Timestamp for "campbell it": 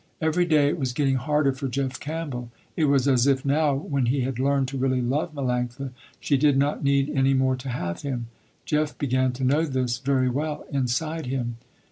1.99-2.85